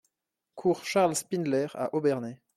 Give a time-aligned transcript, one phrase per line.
[0.55, 2.41] Cour Charles Spindler à Obernai